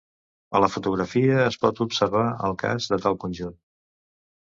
[0.59, 3.59] A la fotografia es pot observar el cas de tal conjunt.